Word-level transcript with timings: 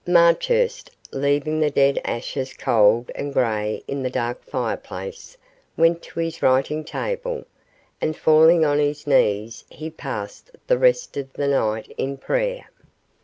Marchurst, 0.07 0.89
leaving 1.11 1.59
the 1.59 1.69
dead 1.69 2.01
ashes 2.03 2.55
cold 2.55 3.11
and 3.13 3.31
grey 3.31 3.83
in 3.87 4.01
the 4.01 4.09
dark 4.09 4.43
fireplace, 4.43 5.37
went 5.77 6.01
to 6.01 6.19
his 6.21 6.41
writing 6.41 6.83
table, 6.83 7.45
and 8.01 8.17
falling 8.17 8.65
on 8.65 8.79
his 8.79 9.05
knees 9.05 9.63
he 9.69 9.91
passed 9.91 10.49
the 10.65 10.79
rest 10.79 11.17
of 11.17 11.31
the 11.33 11.47
night 11.47 11.93
in 11.99 12.17
prayer. 12.17 12.67